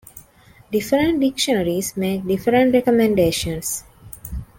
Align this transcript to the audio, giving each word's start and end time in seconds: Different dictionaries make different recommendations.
Different 0.71 1.19
dictionaries 1.19 1.95
make 1.95 2.25
different 2.25 2.73
recommendations. 2.73 3.83